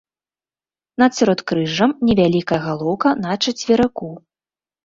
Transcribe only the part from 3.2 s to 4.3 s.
на чацверыку.